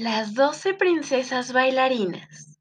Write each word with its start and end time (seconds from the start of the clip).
Las 0.00 0.32
doce 0.32 0.72
princesas 0.72 1.52
bailarinas. 1.52 2.58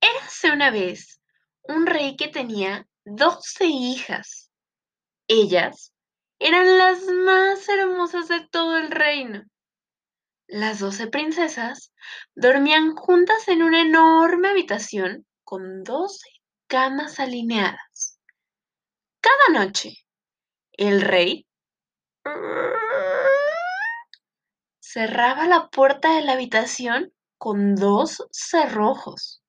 Érase 0.00 0.52
una 0.52 0.70
vez 0.70 1.20
un 1.64 1.86
rey 1.86 2.16
que 2.16 2.28
tenía 2.28 2.86
doce 3.04 3.64
hijas. 3.64 4.52
Ellas 5.26 5.92
eran 6.38 6.78
las 6.78 7.02
más 7.02 7.68
hermosas 7.68 8.28
de 8.28 8.46
todo 8.48 8.76
el 8.76 8.92
reino. 8.92 9.42
Las 10.46 10.78
doce 10.78 11.08
princesas 11.08 11.92
dormían 12.36 12.94
juntas 12.94 13.48
en 13.48 13.64
una 13.64 13.82
enorme 13.82 14.50
habitación 14.50 15.26
con 15.42 15.82
doce 15.82 16.28
camas 16.68 17.18
alineadas. 17.18 18.20
Cada 19.20 19.64
noche, 19.64 20.06
el 20.74 21.00
rey 21.00 21.44
cerraba 24.94 25.48
la 25.48 25.70
puerta 25.70 26.14
de 26.14 26.22
la 26.22 26.34
habitación 26.34 27.12
con 27.36 27.74
dos 27.74 28.28
cerrojos. 28.30 29.42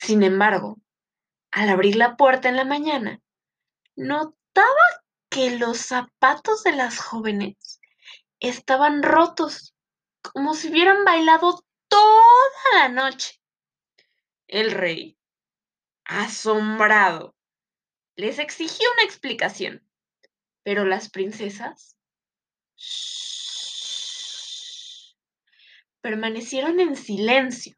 Sin 0.00 0.24
embargo, 0.24 0.78
al 1.52 1.68
abrir 1.68 1.94
la 1.94 2.16
puerta 2.16 2.48
en 2.48 2.56
la 2.56 2.64
mañana, 2.64 3.22
notaba 3.94 4.86
que 5.28 5.56
los 5.56 5.78
zapatos 5.78 6.64
de 6.64 6.72
las 6.72 6.98
jóvenes 6.98 7.80
estaban 8.40 9.04
rotos, 9.04 9.76
como 10.22 10.54
si 10.54 10.70
hubieran 10.70 11.04
bailado 11.04 11.64
toda 11.86 12.72
la 12.74 12.88
noche. 12.88 13.40
El 14.48 14.72
rey, 14.72 15.16
asombrado, 16.04 17.36
les 18.16 18.40
exigió 18.40 18.88
una 18.94 19.04
explicación, 19.04 19.88
pero 20.64 20.84
las 20.84 21.10
princesas 21.10 21.96
permanecieron 26.06 26.78
en 26.78 26.94
silencio. 26.94 27.76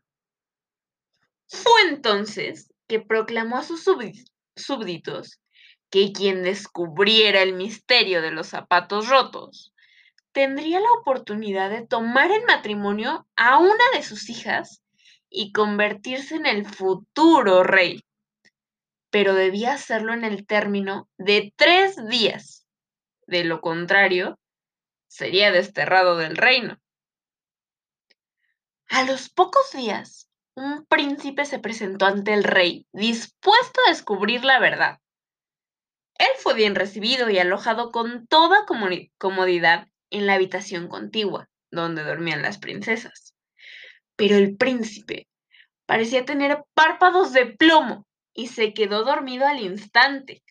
Fue 1.46 1.80
entonces 1.88 2.70
que 2.86 3.00
proclamó 3.00 3.56
a 3.56 3.62
sus 3.62 3.88
súbditos 4.54 5.40
que 5.88 6.12
quien 6.12 6.42
descubriera 6.42 7.40
el 7.40 7.54
misterio 7.54 8.20
de 8.20 8.30
los 8.30 8.48
zapatos 8.48 9.08
rotos 9.08 9.72
tendría 10.32 10.78
la 10.78 10.92
oportunidad 11.00 11.70
de 11.70 11.86
tomar 11.86 12.30
en 12.30 12.44
matrimonio 12.44 13.26
a 13.34 13.56
una 13.56 13.84
de 13.94 14.02
sus 14.02 14.28
hijas 14.28 14.82
y 15.30 15.52
convertirse 15.52 16.34
en 16.34 16.44
el 16.44 16.66
futuro 16.66 17.62
rey. 17.62 18.04
Pero 19.08 19.32
debía 19.32 19.72
hacerlo 19.72 20.12
en 20.12 20.24
el 20.24 20.46
término 20.46 21.08
de 21.16 21.54
tres 21.56 21.96
días. 22.08 22.66
De 23.26 23.44
lo 23.44 23.62
contrario, 23.62 24.38
sería 25.06 25.50
desterrado 25.50 26.18
del 26.18 26.36
reino. 26.36 26.78
A 28.98 29.04
los 29.04 29.28
pocos 29.28 29.70
días, 29.70 30.28
un 30.56 30.84
príncipe 30.84 31.44
se 31.44 31.60
presentó 31.60 32.06
ante 32.06 32.34
el 32.34 32.42
rey, 32.42 32.84
dispuesto 32.92 33.80
a 33.86 33.90
descubrir 33.90 34.44
la 34.44 34.58
verdad. 34.58 34.98
Él 36.18 36.26
fue 36.38 36.54
bien 36.54 36.74
recibido 36.74 37.30
y 37.30 37.38
alojado 37.38 37.92
con 37.92 38.26
toda 38.26 38.66
comodidad 39.18 39.86
en 40.10 40.26
la 40.26 40.34
habitación 40.34 40.88
contigua, 40.88 41.48
donde 41.70 42.02
dormían 42.02 42.42
las 42.42 42.58
princesas. 42.58 43.36
Pero 44.16 44.34
el 44.34 44.56
príncipe 44.56 45.28
parecía 45.86 46.24
tener 46.24 46.64
párpados 46.74 47.32
de 47.32 47.46
plomo 47.46 48.04
y 48.34 48.48
se 48.48 48.74
quedó 48.74 49.04
dormido 49.04 49.46
al 49.46 49.60
instante. 49.60 50.42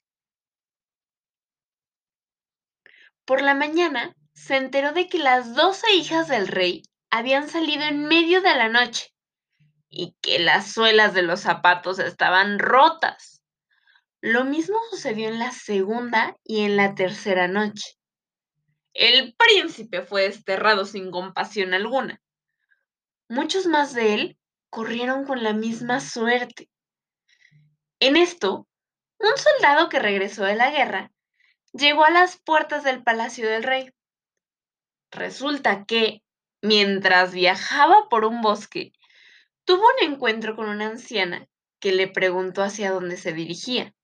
Por 3.26 3.42
la 3.42 3.56
mañana 3.56 4.16
se 4.32 4.56
enteró 4.56 4.94
de 4.94 5.10
que 5.10 5.18
las 5.20 5.54
doce 5.54 5.94
hijas 5.96 6.30
del 6.30 6.48
rey 6.48 6.84
habían 7.10 7.50
salido 7.50 7.84
en 7.84 8.06
medio 8.06 8.42
de 8.42 8.56
la 8.56 8.70
noche 8.70 9.14
y 9.90 10.16
que 10.22 10.40
las 10.40 10.72
suelas 10.72 11.14
de 11.14 11.22
los 11.22 11.42
zapatos 11.42 12.00
estaban 12.00 12.60
rotas. 12.60 13.42
Lo 14.22 14.46
mismo 14.46 14.78
sucedió 14.90 15.30
en 15.30 15.40
la 15.40 15.52
segunda 15.52 16.36
y 16.44 16.66
en 16.66 16.76
la 16.76 16.96
tercera 16.96 17.48
noche. 17.48 17.98
El 18.94 19.36
príncipe 19.36 20.02
fue 20.02 20.24
desterrado 20.24 20.86
sin 20.86 21.12
compasión 21.12 21.74
alguna. 21.74 22.20
Muchos 23.30 23.68
más 23.68 23.94
de 23.94 24.14
él 24.14 24.38
corrieron 24.70 25.26
con 25.26 25.44
la 25.44 25.54
misma 25.54 26.00
suerte. 26.00 26.70
En 28.00 28.18
esto, 28.18 28.68
un 29.20 29.38
soldado 29.38 29.90
que 29.90 30.00
regresó 30.00 30.44
de 30.44 30.56
la 30.56 30.72
guerra 30.72 31.12
llegó 31.74 32.06
a 32.06 32.10
las 32.10 32.40
puertas 32.40 32.84
del 32.84 33.04
palacio 33.04 33.48
del 33.48 33.64
rey. 33.64 33.92
Resulta 35.12 35.86
que, 35.86 36.24
Mientras 36.68 37.32
viajaba 37.32 38.10
por 38.10 38.26
un 38.26 38.42
bosque, 38.42 38.92
tuvo 39.64 39.84
un 39.84 40.12
encuentro 40.12 40.58
con 40.58 40.68
una 40.68 40.88
anciana 40.88 41.48
que 41.80 41.94
le 41.94 42.10
preguntó 42.10 42.62
hacia 42.62 42.92
dónde 42.92 43.16
se 43.16 43.32
dirigía. 43.32 43.96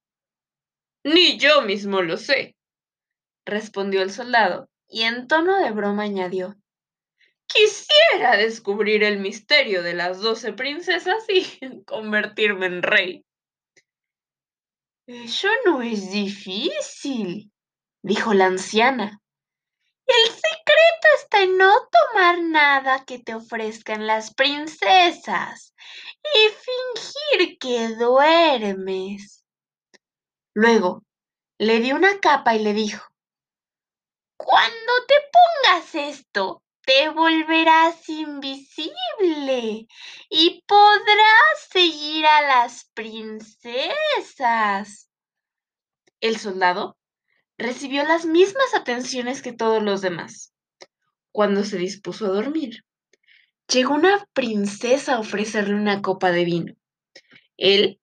Ni 1.03 1.37
yo 1.37 1.61
mismo 1.63 2.01
lo 2.01 2.15
sé, 2.15 2.55
respondió 3.45 4.01
el 4.01 4.11
soldado, 4.11 4.69
y 4.87 5.01
en 5.01 5.27
tono 5.27 5.57
de 5.57 5.71
broma 5.71 6.03
añadió. 6.03 6.55
Quisiera 7.47 8.37
descubrir 8.37 9.03
el 9.03 9.19
misterio 9.19 9.83
de 9.83 9.95
las 9.95 10.21
doce 10.21 10.53
princesas 10.53 11.25
y 11.27 11.83
convertirme 11.85 12.67
en 12.67 12.81
rey. 12.81 13.25
Eso 15.05 15.49
no 15.65 15.81
es 15.81 16.13
difícil, 16.13 17.51
dijo 18.01 18.33
la 18.33 18.45
anciana. 18.45 19.19
El 20.05 20.25
secreto 20.25 21.07
está 21.17 21.43
en 21.43 21.57
no 21.57 21.73
tomar 21.89 22.41
nada 22.41 23.05
que 23.05 23.19
te 23.19 23.35
ofrezcan 23.35 24.05
las 24.05 24.33
princesas 24.33 25.73
y 26.33 26.49
fingir 26.49 27.57
que 27.57 27.89
duermes. 27.95 29.43
Luego 30.53 31.03
le 31.57 31.79
dio 31.79 31.95
una 31.95 32.19
capa 32.19 32.55
y 32.55 32.59
le 32.59 32.73
dijo, 32.73 33.07
Cuando 34.37 34.93
te 35.07 35.15
pongas 35.31 35.95
esto, 35.95 36.63
te 36.85 37.09
volverás 37.09 38.09
invisible 38.09 39.87
y 40.29 40.63
podrás 40.67 41.69
seguir 41.71 42.25
a 42.25 42.41
las 42.41 42.89
princesas. 42.93 43.89
El 46.19 46.37
soldado 46.37 46.97
recibió 47.57 48.03
las 48.03 48.25
mismas 48.25 48.73
atenciones 48.73 49.41
que 49.41 49.53
todos 49.53 49.81
los 49.83 50.01
demás. 50.01 50.53
Cuando 51.31 51.63
se 51.63 51.77
dispuso 51.77 52.25
a 52.25 52.29
dormir, 52.29 52.83
llegó 53.67 53.93
una 53.93 54.27
princesa 54.33 55.15
a 55.15 55.19
ofrecerle 55.19 55.75
una 55.75 56.01
copa 56.01 56.31
de 56.31 56.45
vino. 56.45 56.73
Él 57.57 57.99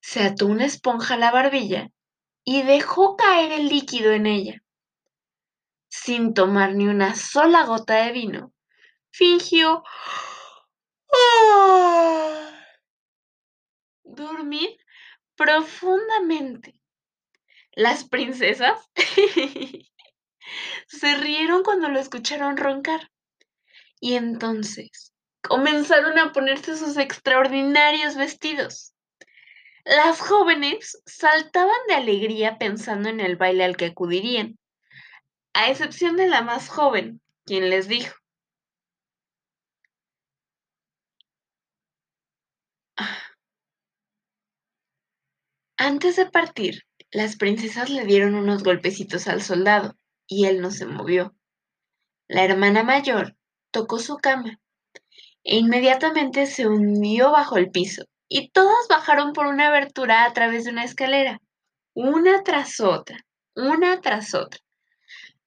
se 0.00 0.22
ató 0.22 0.46
una 0.46 0.64
esponja 0.64 1.14
a 1.14 1.18
la 1.18 1.30
barbilla 1.30 1.90
y 2.44 2.62
dejó 2.62 3.16
caer 3.16 3.52
el 3.52 3.68
líquido 3.68 4.12
en 4.12 4.26
ella. 4.26 4.62
Sin 5.88 6.34
tomar 6.34 6.74
ni 6.74 6.86
una 6.86 7.14
sola 7.14 7.64
gota 7.64 8.04
de 8.04 8.12
vino, 8.12 8.52
fingió 9.10 9.82
dormir 14.04 14.76
profundamente 15.36 16.77
las 17.78 18.08
princesas 18.08 18.90
se 20.88 21.16
rieron 21.16 21.62
cuando 21.62 21.88
lo 21.88 22.00
escucharon 22.00 22.56
roncar. 22.56 23.12
Y 24.00 24.14
entonces 24.14 25.14
comenzaron 25.42 26.18
a 26.18 26.32
ponerse 26.32 26.76
sus 26.76 26.96
extraordinarios 26.96 28.16
vestidos. 28.16 28.94
Las 29.84 30.20
jóvenes 30.20 31.00
saltaban 31.06 31.78
de 31.86 31.94
alegría 31.94 32.58
pensando 32.58 33.10
en 33.10 33.20
el 33.20 33.36
baile 33.36 33.62
al 33.62 33.76
que 33.76 33.86
acudirían, 33.86 34.58
a 35.54 35.70
excepción 35.70 36.16
de 36.16 36.26
la 36.26 36.42
más 36.42 36.68
joven, 36.68 37.20
quien 37.46 37.70
les 37.70 37.86
dijo, 37.86 38.16
ah, 42.96 43.22
antes 45.76 46.16
de 46.16 46.26
partir, 46.26 46.87
las 47.10 47.36
princesas 47.36 47.88
le 47.88 48.04
dieron 48.04 48.34
unos 48.34 48.62
golpecitos 48.62 49.28
al 49.28 49.42
soldado, 49.42 49.96
y 50.26 50.44
él 50.46 50.60
no 50.60 50.70
se 50.70 50.84
movió. 50.84 51.34
La 52.28 52.44
hermana 52.44 52.82
mayor 52.82 53.36
tocó 53.70 53.98
su 53.98 54.18
cama, 54.18 54.60
e 55.42 55.56
inmediatamente 55.56 56.46
se 56.46 56.66
hundió 56.66 57.30
bajo 57.30 57.56
el 57.56 57.70
piso, 57.70 58.04
y 58.28 58.50
todas 58.50 58.88
bajaron 58.88 59.32
por 59.32 59.46
una 59.46 59.68
abertura 59.68 60.24
a 60.24 60.32
través 60.34 60.64
de 60.64 60.70
una 60.70 60.84
escalera, 60.84 61.40
una 61.94 62.42
tras 62.42 62.80
otra, 62.80 63.24
una 63.54 64.00
tras 64.02 64.34
otra. 64.34 64.60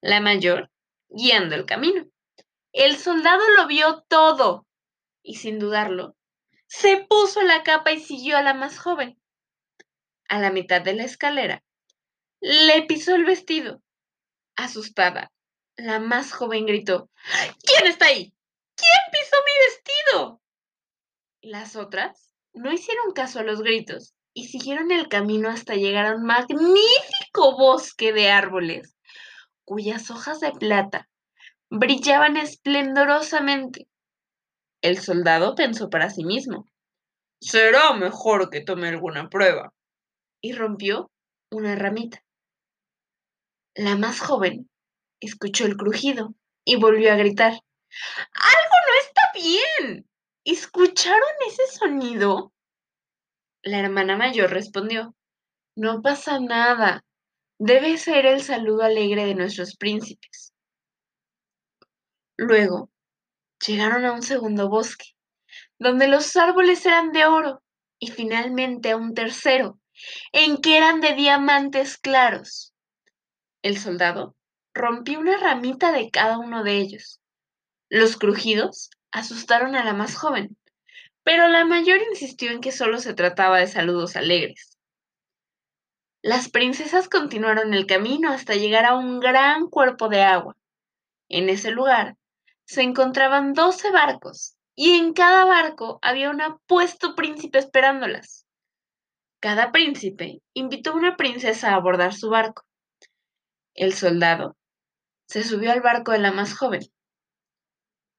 La 0.00 0.20
mayor 0.20 0.70
guiando 1.08 1.54
el 1.54 1.64
camino. 1.64 2.06
El 2.72 2.96
soldado 2.96 3.42
lo 3.56 3.68
vio 3.68 4.04
todo, 4.08 4.66
y 5.22 5.36
sin 5.36 5.60
dudarlo, 5.60 6.16
se 6.66 7.06
puso 7.08 7.42
la 7.42 7.62
capa 7.62 7.92
y 7.92 8.00
siguió 8.00 8.36
a 8.36 8.42
la 8.42 8.54
más 8.54 8.78
joven 8.78 9.21
a 10.32 10.38
la 10.38 10.50
mitad 10.50 10.80
de 10.80 10.94
la 10.94 11.04
escalera, 11.04 11.62
le 12.40 12.84
pisó 12.86 13.14
el 13.14 13.26
vestido. 13.26 13.82
Asustada, 14.56 15.30
la 15.76 16.00
más 16.00 16.32
joven 16.32 16.64
gritó, 16.64 17.10
¿Quién 17.62 17.86
está 17.86 18.06
ahí? 18.06 18.32
¿Quién 18.74 19.00
pisó 19.12 19.36
mi 19.44 19.66
vestido? 19.66 20.42
Las 21.42 21.76
otras 21.76 22.34
no 22.54 22.72
hicieron 22.72 23.12
caso 23.12 23.40
a 23.40 23.42
los 23.42 23.60
gritos 23.60 24.14
y 24.32 24.48
siguieron 24.48 24.90
el 24.90 25.08
camino 25.08 25.50
hasta 25.50 25.74
llegar 25.74 26.06
a 26.06 26.16
un 26.16 26.24
magnífico 26.24 27.58
bosque 27.58 28.14
de 28.14 28.30
árboles, 28.30 28.96
cuyas 29.66 30.10
hojas 30.10 30.40
de 30.40 30.52
plata 30.52 31.10
brillaban 31.68 32.38
esplendorosamente. 32.38 33.86
El 34.80 34.98
soldado 34.98 35.54
pensó 35.54 35.90
para 35.90 36.08
sí 36.08 36.24
mismo, 36.24 36.64
será 37.38 37.92
mejor 37.92 38.48
que 38.48 38.62
tome 38.62 38.88
alguna 38.88 39.28
prueba, 39.28 39.74
y 40.42 40.52
rompió 40.52 41.10
una 41.50 41.76
ramita. 41.76 42.22
La 43.74 43.96
más 43.96 44.20
joven 44.20 44.68
escuchó 45.20 45.64
el 45.64 45.76
crujido 45.76 46.34
y 46.64 46.76
volvió 46.76 47.12
a 47.12 47.16
gritar, 47.16 47.52
¡Algo 47.52 48.76
no 48.86 49.00
está 49.00 49.22
bien! 49.34 50.06
¿Escucharon 50.44 51.30
ese 51.46 51.66
sonido? 51.68 52.52
La 53.62 53.78
hermana 53.78 54.16
mayor 54.16 54.50
respondió, 54.50 55.14
No 55.76 56.02
pasa 56.02 56.40
nada. 56.40 57.04
Debe 57.58 57.96
ser 57.96 58.26
el 58.26 58.42
saludo 58.42 58.82
alegre 58.82 59.24
de 59.24 59.36
nuestros 59.36 59.76
príncipes. 59.76 60.52
Luego 62.36 62.90
llegaron 63.64 64.04
a 64.04 64.12
un 64.12 64.22
segundo 64.22 64.68
bosque, 64.68 65.14
donde 65.78 66.08
los 66.08 66.34
árboles 66.36 66.84
eran 66.84 67.12
de 67.12 67.26
oro, 67.26 67.62
y 68.00 68.08
finalmente 68.08 68.90
a 68.90 68.96
un 68.96 69.14
tercero, 69.14 69.78
en 70.32 70.58
que 70.58 70.76
eran 70.76 71.00
de 71.00 71.14
diamantes 71.14 71.98
claros. 71.98 72.74
El 73.62 73.78
soldado 73.78 74.36
rompió 74.74 75.20
una 75.20 75.36
ramita 75.36 75.92
de 75.92 76.10
cada 76.10 76.38
uno 76.38 76.64
de 76.64 76.78
ellos. 76.78 77.20
Los 77.88 78.16
crujidos 78.16 78.90
asustaron 79.10 79.76
a 79.76 79.84
la 79.84 79.92
más 79.92 80.16
joven, 80.16 80.56
pero 81.22 81.48
la 81.48 81.64
mayor 81.64 82.00
insistió 82.10 82.50
en 82.50 82.60
que 82.60 82.72
solo 82.72 82.98
se 82.98 83.14
trataba 83.14 83.58
de 83.58 83.66
saludos 83.66 84.16
alegres. 84.16 84.78
Las 86.22 86.48
princesas 86.48 87.08
continuaron 87.08 87.74
el 87.74 87.86
camino 87.86 88.30
hasta 88.32 88.54
llegar 88.54 88.86
a 88.86 88.94
un 88.94 89.20
gran 89.20 89.68
cuerpo 89.68 90.08
de 90.08 90.22
agua. 90.22 90.56
En 91.28 91.48
ese 91.48 91.70
lugar 91.70 92.16
se 92.64 92.82
encontraban 92.82 93.54
doce 93.54 93.90
barcos, 93.90 94.56
y 94.74 94.92
en 94.92 95.12
cada 95.12 95.44
barco 95.44 95.98
había 96.00 96.30
un 96.30 96.40
apuesto 96.40 97.14
príncipe 97.14 97.58
esperándolas. 97.58 98.46
Cada 99.42 99.72
príncipe 99.72 100.40
invitó 100.54 100.90
a 100.90 100.94
una 100.94 101.16
princesa 101.16 101.70
a 101.70 101.74
abordar 101.74 102.14
su 102.14 102.30
barco. 102.30 102.62
El 103.74 103.92
soldado 103.92 104.56
se 105.26 105.42
subió 105.42 105.72
al 105.72 105.80
barco 105.80 106.12
de 106.12 106.20
la 106.20 106.30
más 106.30 106.56
joven. 106.56 106.82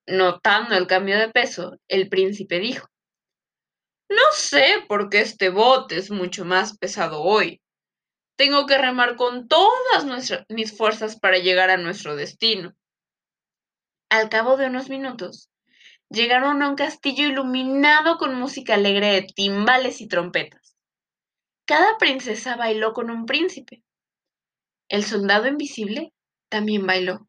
Notando 0.06 0.76
el 0.76 0.86
cambio 0.86 1.18
de 1.18 1.30
peso, 1.30 1.78
el 1.88 2.10
príncipe 2.10 2.60
dijo, 2.60 2.90
No 4.10 4.22
sé 4.34 4.84
por 4.90 5.10
qué 5.10 5.22
este 5.22 5.48
bote 5.48 5.96
es 5.96 6.12
mucho 6.12 6.44
más 6.44 6.78
pesado 6.78 7.22
hoy. 7.22 7.62
Tengo 8.36 8.66
que 8.66 8.78
remar 8.78 9.16
con 9.16 9.48
todas 9.48 10.06
mis 10.50 10.76
fuerzas 10.76 11.18
para 11.18 11.38
llegar 11.38 11.70
a 11.70 11.78
nuestro 11.78 12.18
destino. 12.18 12.74
Al 14.10 14.28
cabo 14.28 14.58
de 14.58 14.66
unos 14.66 14.90
minutos, 14.90 15.50
llegaron 16.10 16.62
a 16.62 16.68
un 16.68 16.76
castillo 16.76 17.28
iluminado 17.28 18.18
con 18.18 18.36
música 18.36 18.74
alegre 18.74 19.14
de 19.14 19.22
timbales 19.22 20.02
y 20.02 20.10
trompetas. 20.10 20.63
Cada 21.66 21.98
princesa 21.98 22.58
bailó 22.58 22.94
con 22.94 23.10
un 23.10 23.26
príncipe. 23.26 23.84
El 24.90 25.04
soldado 25.04 25.48
invisible 25.48 26.14
también 26.50 26.86
bailó. 26.86 27.28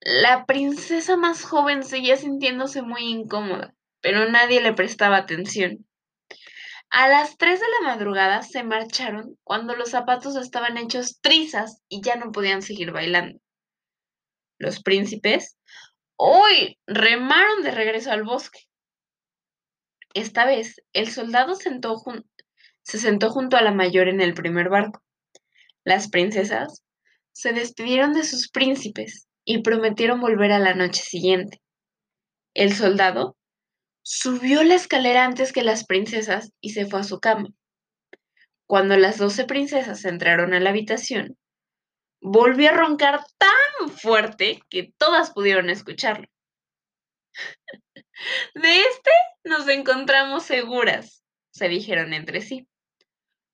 La 0.00 0.44
princesa 0.44 1.16
más 1.16 1.42
joven 1.44 1.82
seguía 1.82 2.16
sintiéndose 2.16 2.82
muy 2.82 3.02
incómoda, 3.02 3.74
pero 4.00 4.30
nadie 4.30 4.60
le 4.60 4.74
prestaba 4.74 5.16
atención. 5.16 5.86
A 6.90 7.08
las 7.08 7.36
tres 7.36 7.60
de 7.60 7.66
la 7.80 7.94
madrugada 7.94 8.42
se 8.42 8.64
marcharon 8.64 9.38
cuando 9.44 9.76
los 9.76 9.90
zapatos 9.90 10.36
estaban 10.36 10.76
hechos 10.76 11.20
trizas 11.20 11.82
y 11.88 12.02
ya 12.02 12.16
no 12.16 12.32
podían 12.32 12.62
seguir 12.62 12.92
bailando. 12.92 13.38
Los 14.58 14.82
príncipes 14.82 15.56
hoy 16.16 16.78
remaron 16.86 17.62
de 17.62 17.70
regreso 17.70 18.10
al 18.10 18.24
bosque. 18.24 18.60
Esta 20.12 20.44
vez 20.44 20.82
el 20.92 21.08
soldado 21.10 21.54
se 22.90 22.98
sentó 22.98 23.30
junto 23.30 23.56
a 23.56 23.62
la 23.62 23.70
mayor 23.70 24.08
en 24.08 24.20
el 24.20 24.34
primer 24.34 24.68
barco. 24.68 25.00
Las 25.84 26.08
princesas 26.08 26.82
se 27.30 27.52
despidieron 27.52 28.14
de 28.14 28.24
sus 28.24 28.50
príncipes 28.50 29.28
y 29.44 29.62
prometieron 29.62 30.20
volver 30.20 30.50
a 30.50 30.58
la 30.58 30.74
noche 30.74 31.00
siguiente. 31.00 31.62
El 32.52 32.74
soldado 32.74 33.36
subió 34.02 34.64
la 34.64 34.74
escalera 34.74 35.24
antes 35.24 35.52
que 35.52 35.62
las 35.62 35.86
princesas 35.86 36.52
y 36.60 36.70
se 36.70 36.84
fue 36.84 36.98
a 36.98 37.04
su 37.04 37.20
cama. 37.20 37.50
Cuando 38.66 38.96
las 38.96 39.18
doce 39.18 39.44
princesas 39.44 40.04
entraron 40.04 40.52
a 40.52 40.58
la 40.58 40.70
habitación, 40.70 41.38
volvió 42.20 42.70
a 42.70 42.74
roncar 42.74 43.20
tan 43.38 43.88
fuerte 43.88 44.62
que 44.68 44.92
todas 44.98 45.30
pudieron 45.30 45.70
escucharlo. 45.70 46.26
De 48.54 48.80
este 48.80 49.10
nos 49.44 49.68
encontramos 49.68 50.42
seguras, 50.42 51.22
se 51.52 51.68
dijeron 51.68 52.14
entre 52.14 52.40
sí. 52.40 52.66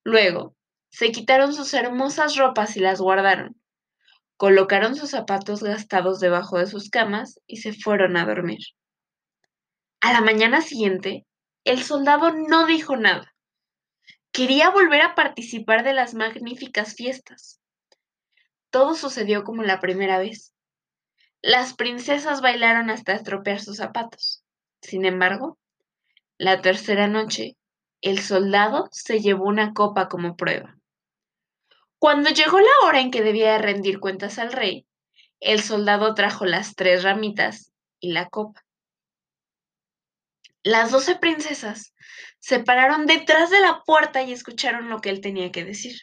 Luego, 0.07 0.55
se 0.89 1.11
quitaron 1.11 1.53
sus 1.53 1.75
hermosas 1.75 2.37
ropas 2.37 2.77
y 2.77 2.81
las 2.81 3.01
guardaron. 3.01 3.61
Colocaron 4.37 4.95
sus 4.95 5.11
zapatos 5.11 5.65
gastados 5.65 6.21
debajo 6.21 6.59
de 6.59 6.69
sus 6.69 6.91
camas 6.91 7.41
y 7.49 7.57
se 7.57 7.73
fueron 7.73 8.17
a 8.17 8.25
dormir. 8.25 8.61
A 10.01 10.13
la 10.13 10.21
mañana 10.21 10.61
siguiente, 10.61 11.27
el 11.65 11.83
soldado 11.83 12.31
no 12.31 12.67
dijo 12.67 12.97
nada. 12.97 13.35
Quería 14.31 14.71
volver 14.71 15.01
a 15.01 15.17
participar 15.17 15.83
de 15.83 15.93
las 15.93 16.15
magníficas 16.15 16.95
fiestas. 16.95 17.61
Todo 18.71 18.95
sucedió 18.95 19.43
como 19.43 19.65
la 19.65 19.81
primera 19.81 20.21
vez. 20.21 20.55
Las 21.43 21.75
princesas 21.75 22.43
bailaron 22.43 22.91
hasta 22.91 23.13
estropear 23.13 23.59
sus 23.59 23.79
zapatos. 23.79 24.45
Sin 24.83 25.05
embargo, 25.05 25.59
la 26.39 26.63
tercera 26.63 27.09
noche, 27.09 27.57
el 28.07 28.21
soldado 28.21 28.89
se 28.93 29.19
llevó 29.19 29.47
una 29.47 29.75
copa 29.75 30.09
como 30.09 30.37
prueba. 30.37 30.79
Cuando 31.99 32.31
llegó 32.31 32.61
la 32.61 32.71
hora 32.85 33.01
en 33.01 33.11
que 33.11 33.21
debía 33.21 33.59
rendir 33.59 33.99
cuentas 33.99 34.39
al 34.39 34.53
rey, 34.53 34.87
el 35.41 35.61
soldado 35.61 36.15
trajo 36.15 36.47
las 36.47 36.77
tres 36.77 37.03
ramitas 37.03 37.73
y 37.99 38.13
la 38.13 38.29
copa. 38.29 38.65
Las 40.63 40.93
doce 40.93 41.17
princesas 41.17 41.95
se 42.39 42.61
pararon 42.61 43.07
detrás 43.07 43.51
de 43.51 43.59
la 43.59 43.83
puerta 43.85 44.23
y 44.23 44.33
escucharon 44.33 44.89
lo 44.89 45.01
que 45.01 45.11
él 45.11 45.21
tenía 45.21 45.51
que 45.51 45.65
decir. 45.65 46.03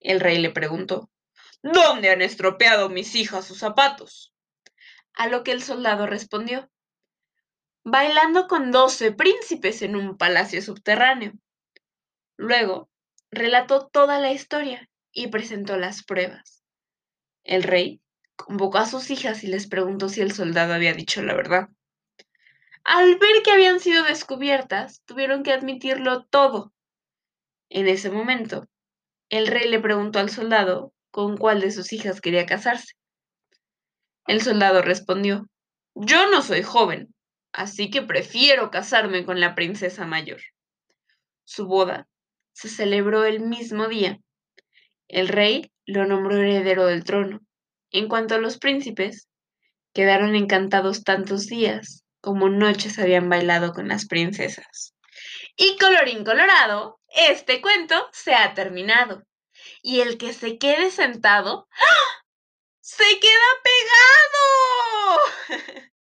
El 0.00 0.20
rey 0.20 0.38
le 0.38 0.50
preguntó, 0.50 1.08
¿Dónde 1.62 2.10
han 2.10 2.20
estropeado 2.20 2.90
mis 2.90 3.14
hijas 3.14 3.46
sus 3.46 3.60
zapatos? 3.60 4.34
A 5.14 5.26
lo 5.26 5.42
que 5.42 5.52
el 5.52 5.62
soldado 5.62 6.06
respondió, 6.06 6.70
bailando 7.90 8.48
con 8.48 8.70
doce 8.70 9.12
príncipes 9.12 9.82
en 9.82 9.96
un 9.96 10.16
palacio 10.16 10.60
subterráneo. 10.60 11.32
Luego 12.36 12.90
relató 13.30 13.86
toda 13.86 14.20
la 14.20 14.32
historia 14.32 14.88
y 15.12 15.28
presentó 15.28 15.76
las 15.76 16.04
pruebas. 16.04 16.62
El 17.44 17.62
rey 17.62 18.00
convocó 18.36 18.78
a 18.78 18.86
sus 18.86 19.10
hijas 19.10 19.42
y 19.42 19.48
les 19.48 19.66
preguntó 19.66 20.08
si 20.08 20.20
el 20.20 20.32
soldado 20.32 20.74
había 20.74 20.92
dicho 20.92 21.22
la 21.22 21.34
verdad. 21.34 21.68
Al 22.84 23.18
ver 23.18 23.42
que 23.42 23.50
habían 23.50 23.80
sido 23.80 24.04
descubiertas, 24.04 25.02
tuvieron 25.04 25.42
que 25.42 25.52
admitirlo 25.52 26.24
todo. 26.24 26.72
En 27.68 27.88
ese 27.88 28.10
momento, 28.10 28.66
el 29.28 29.46
rey 29.46 29.68
le 29.68 29.80
preguntó 29.80 30.18
al 30.18 30.30
soldado 30.30 30.92
con 31.10 31.36
cuál 31.36 31.60
de 31.60 31.70
sus 31.70 31.92
hijas 31.92 32.20
quería 32.20 32.46
casarse. 32.46 32.94
El 34.26 34.42
soldado 34.42 34.82
respondió, 34.82 35.48
Yo 35.94 36.30
no 36.30 36.42
soy 36.42 36.62
joven, 36.62 37.14
así 37.52 37.90
que 37.90 38.02
prefiero 38.02 38.70
casarme 38.70 39.24
con 39.24 39.40
la 39.40 39.54
princesa 39.54 40.06
mayor. 40.06 40.40
Su 41.44 41.66
boda 41.66 42.08
se 42.52 42.68
celebró 42.68 43.24
el 43.24 43.40
mismo 43.40 43.88
día. 43.88 44.18
El 45.08 45.28
rey 45.28 45.72
lo 45.86 46.06
nombró 46.06 46.36
heredero 46.36 46.86
del 46.86 47.04
trono. 47.04 47.40
En 47.90 48.08
cuanto 48.08 48.34
a 48.34 48.38
los 48.38 48.58
príncipes, 48.58 49.28
quedaron 49.94 50.34
encantados 50.34 51.04
tantos 51.04 51.46
días 51.46 52.04
como 52.20 52.48
noches 52.48 52.98
habían 52.98 53.28
bailado 53.28 53.72
con 53.72 53.88
las 53.88 54.06
princesas. 54.06 54.94
Y 55.56 55.76
colorín 55.78 56.24
colorado, 56.24 57.00
este 57.08 57.60
cuento 57.60 58.08
se 58.12 58.34
ha 58.34 58.54
terminado. 58.54 59.22
Y 59.82 60.00
el 60.00 60.18
que 60.18 60.32
se 60.32 60.58
quede 60.58 60.90
sentado, 60.90 61.68
¡ah! 61.72 62.24
se 62.80 63.04
queda 63.20 63.50
pegado. 65.48 65.88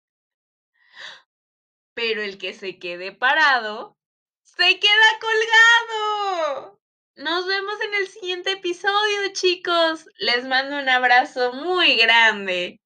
Pero 1.97 2.21
el 2.21 2.37
que 2.37 2.53
se 2.53 2.79
quede 2.79 3.11
parado, 3.11 3.97
se 4.43 4.79
queda 4.79 5.19
colgado. 5.19 6.79
Nos 7.17 7.47
vemos 7.47 7.81
en 7.81 7.95
el 7.95 8.09
siguiente 8.09 8.53
episodio, 8.53 9.33
chicos. 9.33 10.07
Les 10.19 10.45
mando 10.45 10.79
un 10.79 10.91
abrazo 10.91 11.55
muy 11.55 11.97
grande. 11.97 12.83